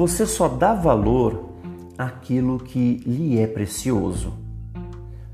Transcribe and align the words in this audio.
você 0.00 0.24
só 0.24 0.48
dá 0.48 0.72
valor 0.72 1.50
àquilo 1.98 2.58
que 2.58 3.02
lhe 3.04 3.38
é 3.38 3.46
precioso. 3.46 4.32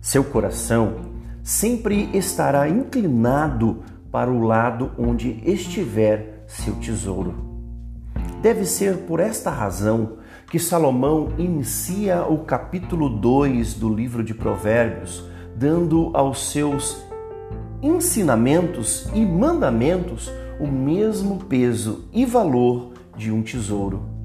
Seu 0.01 0.25
coração 0.25 0.97
sempre 1.41 2.11
estará 2.13 2.69
inclinado 2.69 3.85
para 4.11 4.29
o 4.29 4.43
lado 4.43 4.91
onde 4.99 5.41
estiver 5.45 6.43
seu 6.49 6.75
tesouro. 6.75 7.33
Deve 8.43 8.65
ser 8.65 8.97
por 9.07 9.21
esta 9.21 9.51
razão 9.51 10.17
que 10.51 10.59
Salomão 10.59 11.29
inicia 11.39 12.25
o 12.25 12.39
capítulo 12.39 13.09
2 13.09 13.75
do 13.75 13.89
livro 13.89 14.25
de 14.25 14.35
Provérbios, 14.35 15.23
dando 15.55 16.11
aos 16.13 16.51
seus 16.51 17.07
ensinamentos 17.81 19.09
e 19.15 19.25
mandamentos 19.25 20.29
o 20.59 20.67
mesmo 20.67 21.45
peso 21.45 22.09
e 22.13 22.27
valor 22.27 22.95
de 23.17 23.31
um 23.31 23.45
tesouro. 23.45 24.16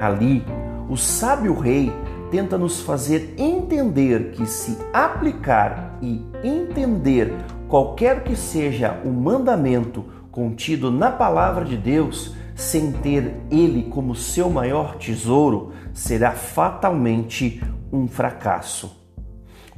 Ali, 0.00 0.44
o 0.88 0.96
sábio 0.96 1.58
rei 1.58 1.92
tenta 2.30 2.58
nos 2.58 2.80
fazer 2.80 3.34
entender 3.38 4.32
que 4.32 4.46
se 4.46 4.76
aplicar 4.92 5.98
e 6.02 6.20
entender 6.42 7.32
qualquer 7.68 8.24
que 8.24 8.34
seja 8.34 9.00
o 9.04 9.10
mandamento 9.10 10.04
contido 10.30 10.90
na 10.90 11.12
palavra 11.12 11.64
de 11.64 11.76
Deus, 11.76 12.34
sem 12.56 12.90
ter 12.90 13.36
ele 13.50 13.84
como 13.84 14.14
seu 14.14 14.50
maior 14.50 14.96
tesouro, 14.96 15.72
será 15.92 16.32
fatalmente 16.32 17.62
um 17.92 18.08
fracasso. 18.08 19.00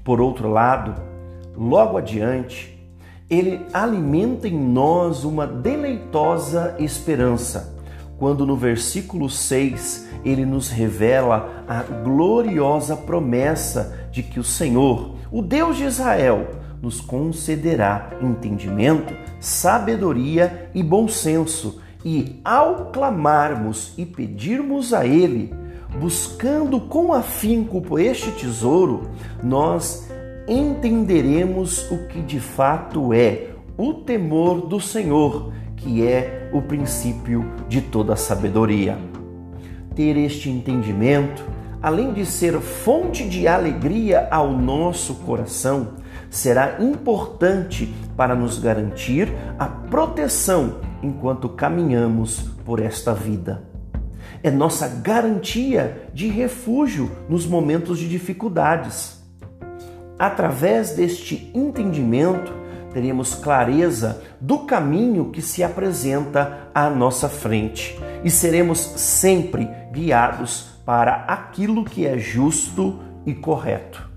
Por 0.03 0.21
outro 0.21 0.49
lado, 0.49 0.95
logo 1.55 1.99
adiante, 1.99 2.77
ele 3.29 3.67
alimenta 3.73 4.49
em 4.49 4.59
nós 4.59 5.25
uma 5.25 5.47
deleitosa 5.47 6.75
esperança, 6.79 7.76
quando 8.19 8.47
no 8.47 8.57
versículo 8.57 9.29
6 9.29 10.09
ele 10.25 10.45
nos 10.45 10.71
revela 10.71 11.65
a 11.69 11.83
gloriosa 11.83 12.97
promessa 12.97 14.09
de 14.11 14.23
que 14.23 14.41
o 14.41 14.45
Senhor, 14.45 15.17
o 15.31 15.43
Deus 15.43 15.77
de 15.77 15.85
Israel, 15.85 16.49
nos 16.81 17.01
concederá 17.01 18.11
entendimento, 18.23 19.15
sabedoria 19.41 20.71
e 20.75 20.83
bom 20.83 21.09
senso, 21.09 21.81
e 22.05 22.41
ao 22.45 22.87
clamarmos 22.87 23.93
e 23.99 24.07
pedirmos 24.07 24.95
a 24.95 25.05
Ele, 25.05 25.53
buscando 26.01 26.81
com 26.81 27.13
afinco 27.13 27.81
por 27.81 27.99
este 27.99 28.31
tesouro, 28.33 29.11
nós 29.43 30.09
entenderemos 30.47 31.91
o 31.91 32.07
que 32.07 32.21
de 32.23 32.39
fato 32.39 33.13
é 33.13 33.49
o 33.77 33.93
temor 33.93 34.67
do 34.67 34.81
Senhor, 34.81 35.53
que 35.77 36.07
é 36.07 36.51
o 36.53 36.63
princípio 36.63 37.45
de 37.69 37.81
toda 37.81 38.17
sabedoria. 38.17 38.99
Ter 39.95 40.17
este 40.17 40.51
entendimento, 40.51 41.45
além 41.83 42.13
de 42.13 42.27
ser 42.27 42.59
fonte 42.61 43.29
de 43.29 43.47
alegria 43.47 44.29
ao 44.31 44.51
nosso 44.53 45.15
coração, 45.17 45.95
será 46.31 46.83
importante 46.83 47.95
para 48.17 48.35
nos 48.35 48.59
garantir 48.59 49.33
a 49.59 49.67
proteção 49.67 50.81
enquanto 51.03 51.49
caminhamos 51.49 52.41
por 52.65 52.81
esta 52.81 53.15
vida. 53.15 53.63
É 54.43 54.51
nossa 54.51 54.89
garantia 54.89 56.09
de 56.13 56.29
refúgio 56.29 57.11
nos 57.29 57.47
momentos 57.47 57.99
de 57.99 58.09
dificuldades. 58.09 59.23
Através 60.19 60.93
deste 60.93 61.51
entendimento, 61.55 62.53
teremos 62.97 63.35
clareza 63.35 64.23
do 64.41 64.61
caminho 64.61 65.31
que 65.31 65.43
se 65.43 65.63
apresenta 65.63 66.71
à 66.75 66.89
nossa 66.89 67.29
frente 67.29 67.95
e 68.25 68.31
seremos 68.31 68.79
sempre 68.79 69.69
guiados 69.93 70.81
para 70.87 71.27
aquilo 71.27 71.85
que 71.85 72.07
é 72.07 72.17
justo 72.17 72.99
e 73.27 73.35
correto. 73.35 74.09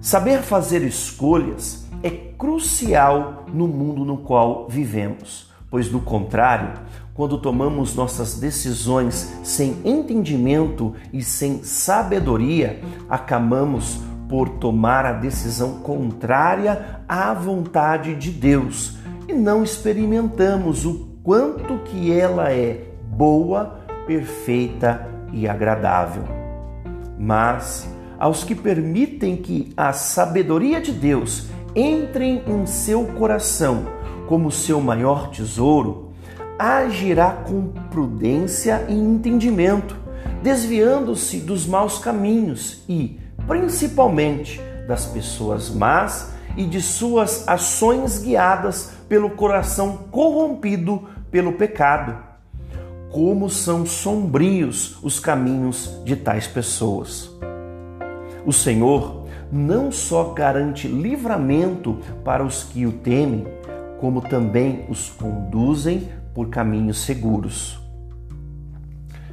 Saber 0.00 0.42
fazer 0.42 0.84
escolhas 0.84 1.84
é 2.00 2.10
crucial 2.10 3.44
no 3.52 3.66
mundo 3.66 4.04
no 4.04 4.18
qual 4.18 4.68
vivemos, 4.68 5.50
pois, 5.68 5.88
do 5.88 5.98
contrário, 5.98 6.78
quando 7.12 7.38
tomamos 7.38 7.96
nossas 7.96 8.38
decisões 8.38 9.36
sem 9.42 9.78
entendimento 9.84 10.94
e 11.12 11.24
sem 11.24 11.64
sabedoria, 11.64 12.80
acabamos 13.10 13.98
por 14.28 14.48
tomar 14.48 15.04
a 15.06 15.12
decisão 15.12 15.80
contrária 15.80 17.00
à 17.08 17.32
vontade 17.34 18.14
de 18.14 18.30
Deus 18.30 18.96
e 19.28 19.32
não 19.32 19.62
experimentamos 19.62 20.84
o 20.84 21.08
quanto 21.22 21.78
que 21.84 22.12
ela 22.12 22.52
é 22.52 22.84
boa, 23.10 23.80
perfeita 24.06 25.08
e 25.32 25.48
agradável. 25.48 26.24
Mas 27.18 27.88
aos 28.18 28.44
que 28.44 28.54
permitem 28.54 29.36
que 29.36 29.72
a 29.76 29.92
sabedoria 29.92 30.80
de 30.80 30.92
Deus 30.92 31.48
entre 31.74 32.42
em 32.46 32.66
seu 32.66 33.04
coração 33.04 33.86
como 34.26 34.50
seu 34.50 34.80
maior 34.80 35.30
tesouro, 35.30 36.12
agirá 36.58 37.30
com 37.30 37.68
prudência 37.90 38.86
e 38.88 38.94
entendimento, 38.94 39.96
desviando-se 40.42 41.40
dos 41.40 41.66
maus 41.66 41.98
caminhos 41.98 42.84
e, 42.88 43.18
principalmente, 43.46 44.60
das 44.86 45.06
pessoas 45.06 45.70
más 45.70 46.34
e 46.56 46.64
de 46.64 46.80
suas 46.80 47.48
ações 47.48 48.18
guiadas 48.18 48.92
pelo 49.08 49.30
coração 49.30 49.96
corrompido 50.10 51.08
pelo 51.30 51.52
pecado. 51.52 52.16
Como 53.10 53.48
são 53.48 53.86
sombrios 53.86 54.98
os 55.02 55.20
caminhos 55.20 56.00
de 56.04 56.16
tais 56.16 56.46
pessoas. 56.46 57.30
O 58.44 58.52
Senhor 58.52 59.26
não 59.50 59.92
só 59.92 60.32
garante 60.32 60.88
livramento 60.88 61.98
para 62.24 62.44
os 62.44 62.64
que 62.64 62.86
o 62.86 62.92
temem, 62.92 63.46
como 64.00 64.20
também 64.20 64.84
os 64.88 65.10
conduzem 65.10 66.08
por 66.34 66.50
caminhos 66.50 67.04
seguros. 67.04 67.80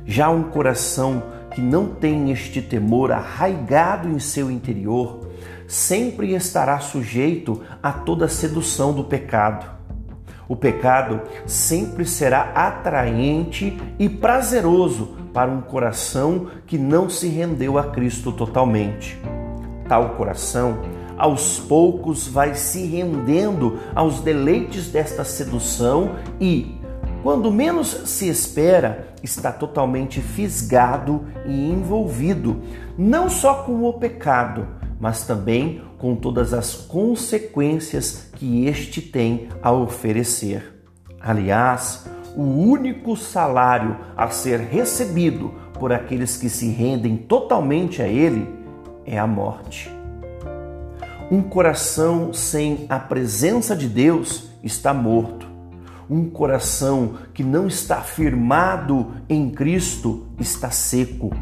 Já 0.05 0.29
um 0.29 0.43
coração 0.43 1.23
que 1.53 1.61
não 1.61 1.87
tem 1.87 2.31
este 2.31 2.61
temor 2.61 3.11
arraigado 3.11 4.09
em 4.09 4.19
seu 4.19 4.49
interior 4.49 5.31
sempre 5.67 6.35
estará 6.35 6.79
sujeito 6.79 7.61
a 7.81 7.93
toda 7.93 8.27
sedução 8.27 8.91
do 8.91 9.05
pecado. 9.05 9.65
O 10.45 10.55
pecado 10.55 11.21
sempre 11.45 12.05
será 12.05 12.51
atraente 12.53 13.77
e 13.97 14.09
prazeroso 14.09 15.15
para 15.33 15.49
um 15.49 15.61
coração 15.61 16.47
que 16.67 16.77
não 16.77 17.09
se 17.09 17.29
rendeu 17.29 17.77
a 17.77 17.85
Cristo 17.85 18.33
totalmente. 18.33 19.17
Tal 19.87 20.09
coração, 20.15 20.81
aos 21.17 21.57
poucos, 21.57 22.27
vai 22.27 22.53
se 22.53 22.85
rendendo 22.85 23.79
aos 23.95 24.19
deleites 24.19 24.89
desta 24.89 25.23
sedução 25.23 26.15
e, 26.37 26.80
quando 27.23 27.51
menos 27.51 27.87
se 28.05 28.27
espera, 28.27 29.09
está 29.21 29.51
totalmente 29.51 30.19
fisgado 30.19 31.25
e 31.45 31.69
envolvido, 31.69 32.61
não 32.97 33.29
só 33.29 33.63
com 33.63 33.83
o 33.83 33.93
pecado, 33.93 34.67
mas 34.99 35.25
também 35.25 35.81
com 35.99 36.15
todas 36.15 36.53
as 36.53 36.73
consequências 36.73 38.29
que 38.33 38.65
este 38.65 39.01
tem 39.01 39.49
a 39.61 39.71
oferecer. 39.71 40.83
Aliás, 41.19 42.05
o 42.35 42.41
único 42.41 43.15
salário 43.15 43.97
a 44.17 44.27
ser 44.29 44.59
recebido 44.59 45.53
por 45.75 45.93
aqueles 45.93 46.37
que 46.37 46.49
se 46.49 46.69
rendem 46.69 47.17
totalmente 47.17 48.01
a 48.01 48.07
ele 48.07 48.47
é 49.05 49.19
a 49.19 49.27
morte. 49.27 49.91
Um 51.29 51.41
coração 51.43 52.33
sem 52.33 52.85
a 52.89 52.97
presença 52.97 53.75
de 53.75 53.87
Deus 53.87 54.49
está 54.63 54.93
morto 54.93 55.50
um 56.11 56.29
coração 56.29 57.13
que 57.33 57.41
não 57.41 57.67
está 57.67 58.01
firmado 58.01 59.13
em 59.29 59.49
Cristo 59.49 60.27
está 60.37 60.69
seco. 60.69 61.33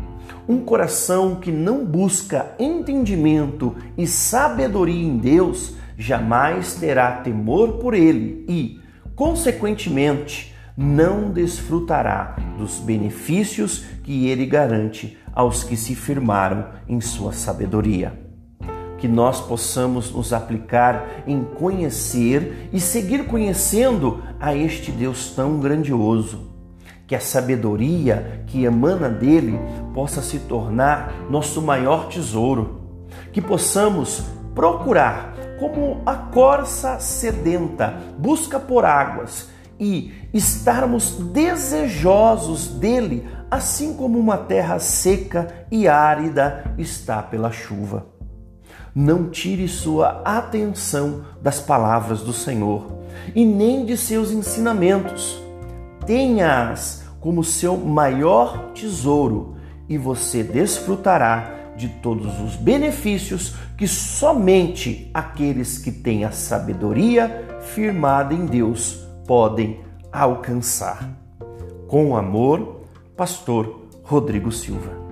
Um 0.47 0.59
coração 0.59 1.37
que 1.37 1.51
não 1.51 1.83
busca 1.83 2.53
entendimento 2.59 3.75
e 3.97 4.05
sabedoria 4.05 5.07
em 5.07 5.17
Deus 5.17 5.73
jamais 5.97 6.75
terá 6.75 7.13
temor 7.13 7.79
por 7.79 7.95
Ele 7.95 8.45
e, 8.47 8.79
consequentemente, 9.15 10.55
não 10.77 11.31
desfrutará 11.31 12.35
dos 12.55 12.77
benefícios 12.77 13.85
que 14.03 14.27
Ele 14.27 14.45
garante 14.45 15.17
aos 15.33 15.63
que 15.63 15.75
se 15.75 15.95
firmaram 15.95 16.67
em 16.87 17.01
Sua 17.01 17.33
sabedoria 17.33 18.28
que 18.99 19.07
nós 19.07 19.41
possamos 19.41 20.11
nos 20.11 20.33
aplicar 20.33 21.23
em 21.25 21.43
conhecer 21.43 22.69
e 22.71 22.79
seguir 22.79 23.25
conhecendo 23.25 24.21
a 24.39 24.55
este 24.55 24.91
Deus 24.91 25.31
tão 25.35 25.59
grandioso. 25.59 26.49
Que 27.07 27.15
a 27.15 27.19
sabedoria 27.19 28.43
que 28.47 28.65
emana 28.65 29.09
dele 29.09 29.59
possa 29.93 30.21
se 30.21 30.39
tornar 30.39 31.13
nosso 31.29 31.61
maior 31.61 32.07
tesouro. 32.07 32.81
Que 33.31 33.41
possamos 33.41 34.23
procurar, 34.53 35.33
como 35.59 36.01
a 36.05 36.15
corça 36.15 36.99
sedenta 36.99 37.97
busca 38.17 38.59
por 38.59 38.85
águas, 38.85 39.49
e 39.79 40.11
estarmos 40.33 41.11
desejosos 41.31 42.67
dele, 42.67 43.27
assim 43.49 43.93
como 43.93 44.19
uma 44.19 44.37
terra 44.37 44.77
seca 44.77 45.65
e 45.71 45.87
árida 45.87 46.75
está 46.77 47.23
pela 47.23 47.51
chuva. 47.51 48.18
Não 48.93 49.29
tire 49.29 49.67
sua 49.67 50.21
atenção 50.25 51.23
das 51.41 51.59
palavras 51.59 52.21
do 52.21 52.33
Senhor 52.33 52.99
e 53.35 53.45
nem 53.45 53.85
de 53.85 53.95
seus 53.95 54.31
ensinamentos. 54.31 55.41
Tenha-as 56.05 57.03
como 57.19 57.43
seu 57.43 57.77
maior 57.77 58.71
tesouro 58.73 59.55
e 59.87 59.97
você 59.97 60.43
desfrutará 60.43 61.55
de 61.75 61.87
todos 61.87 62.39
os 62.41 62.55
benefícios 62.55 63.55
que 63.77 63.87
somente 63.87 65.09
aqueles 65.13 65.77
que 65.77 65.91
têm 65.91 66.25
a 66.25 66.31
sabedoria 66.31 67.59
firmada 67.61 68.33
em 68.33 68.45
Deus 68.45 69.07
podem 69.25 69.79
alcançar. 70.11 71.09
Com 71.87 72.15
amor, 72.15 72.81
Pastor 73.15 73.87
Rodrigo 74.03 74.51
Silva. 74.51 75.08